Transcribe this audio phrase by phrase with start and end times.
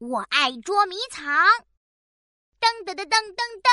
[0.00, 1.26] 我爱捉迷藏。
[2.58, 3.70] 噔噔噔噔噔噔，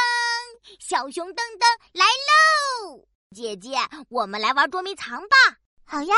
[0.78, 3.08] 小熊噔噔来喽！
[3.34, 3.78] 姐姐，
[4.10, 5.38] 我们来玩捉迷藏吧。
[5.86, 6.14] 好呀，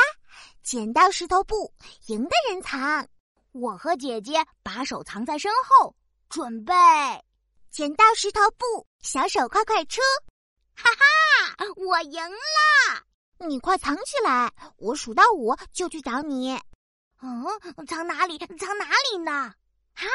[0.64, 1.72] 剪刀石头布，
[2.08, 3.08] 赢的人藏。
[3.52, 5.96] 我和姐姐把手藏在身后，
[6.28, 6.74] 准备。
[7.70, 10.02] 剪刀石头布，小手快快出！
[10.74, 13.48] 哈哈，我赢了！
[13.48, 16.60] 你快藏起来，我数到五就去找你。
[17.22, 17.46] 嗯，
[17.86, 18.40] 藏哪里？
[18.58, 19.54] 藏哪里呢？
[20.00, 20.08] 哈！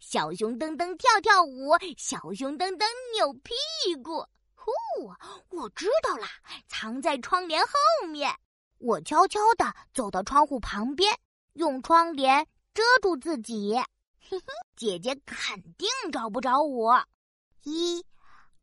[0.00, 3.54] 小熊噔噔跳跳舞，小熊噔噔扭屁
[4.02, 4.26] 股。
[4.54, 4.70] 呼！
[5.50, 6.26] 我知道了，
[6.68, 8.34] 藏在窗帘后面。
[8.78, 11.18] 我悄悄地走到窗户旁边，
[11.54, 13.74] 用窗帘遮住自己。
[14.28, 14.44] 嘿嘿，
[14.76, 17.04] 姐姐肯定找不着我。
[17.64, 18.04] 一、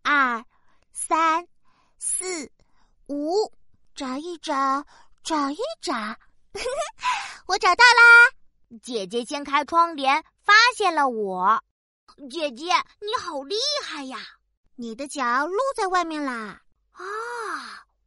[0.02, 0.44] 二、
[0.92, 1.48] 三、
[2.00, 2.52] 四、
[3.08, 3.52] 五，
[3.94, 4.86] 找一找，
[5.24, 5.94] 找一找。
[7.48, 8.37] 我找到啦！
[8.82, 11.64] 姐姐掀开窗帘，发现了我。
[12.30, 12.66] 姐姐，
[13.00, 14.20] 你好厉害呀！
[14.76, 16.62] 你的脚露在外面啦！
[16.92, 17.06] 啊，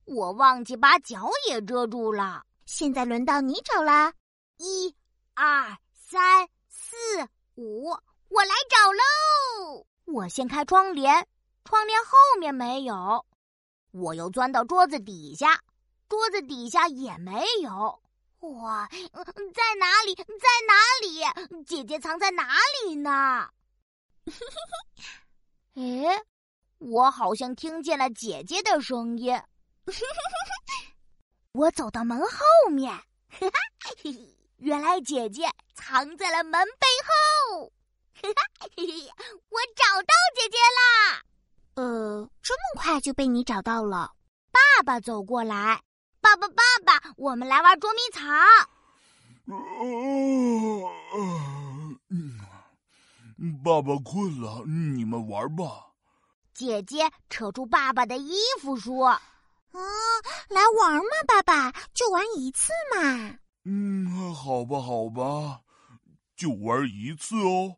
[0.04, 2.44] 我忘记把脚也遮住了。
[2.66, 4.12] 现在轮到你找啦！
[4.58, 4.94] 一、
[5.34, 6.96] 二、三、四、
[7.54, 7.88] 五，
[8.28, 9.86] 我来找喽！
[10.04, 11.26] 我掀开窗帘，
[11.64, 13.24] 窗帘后面没有。
[13.92, 15.60] 我又钻到桌子底下，
[16.08, 18.00] 桌子底下也没有。
[18.41, 20.14] 哇，在哪里？
[20.14, 20.24] 在
[20.66, 21.64] 哪里？
[21.64, 23.48] 姐姐藏在哪里呢？
[25.77, 26.22] 哎，
[26.78, 29.38] 我好像听见了姐姐的声音。
[31.52, 32.98] 我走到门后面，
[34.58, 36.86] 原来姐姐藏在了门背
[37.54, 37.72] 后。
[38.22, 41.22] 我找到姐姐啦！
[41.75, 44.12] 呃，这么快就被你找到了？
[44.50, 45.82] 爸爸走过来。
[46.20, 46.62] 爸爸，爸爸，
[47.20, 48.26] 我们来玩捉迷藏。
[53.62, 55.88] 爸爸困了，你们玩吧。
[56.54, 59.08] 姐姐扯住爸爸的衣服说
[59.72, 59.81] ：“啊，
[60.48, 65.60] 来玩嘛，爸爸，就玩一次嘛。”嗯，好吧，好吧，
[66.34, 67.76] 就玩一次哦。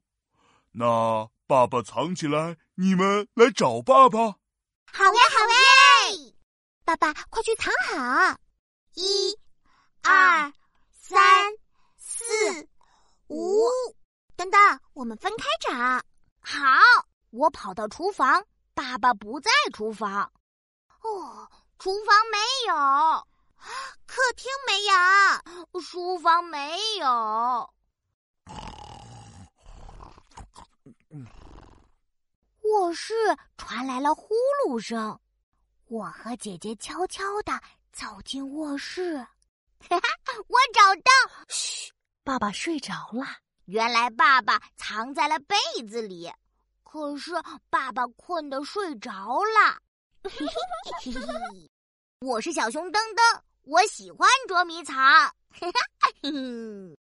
[0.71, 4.19] 那爸爸藏起来，你们来找爸爸。
[4.21, 6.33] 好呀，好呀。
[6.85, 8.39] 爸爸，快去藏好！
[8.95, 9.39] 一、
[10.03, 10.53] 二、
[10.91, 11.53] 三、
[11.97, 12.25] 四、
[13.29, 13.67] 五，
[14.37, 15.73] 等等，我们分开找。
[16.41, 16.59] 好，
[17.31, 18.45] 我跑到厨房，
[18.75, 20.31] 爸爸不在厨房。
[21.01, 22.39] 哦，厨房没
[22.69, 23.27] 有，
[24.07, 27.75] 客厅没有，书房没有，
[32.61, 33.15] 卧室
[33.57, 34.35] 传来了呼
[34.67, 35.19] 噜声。
[35.87, 37.61] 我和姐姐悄悄地
[37.93, 40.01] 走进卧室，哈哈，
[40.49, 41.11] 我找到。
[41.49, 41.93] 嘘，
[42.25, 43.27] 爸爸睡着了。
[43.67, 45.57] 原来爸爸藏在了被
[45.89, 46.33] 子里，
[46.83, 47.33] 可是
[47.71, 49.79] 爸爸困得睡着了。
[52.21, 55.35] 我是小熊噔噔，我喜欢捉迷藏。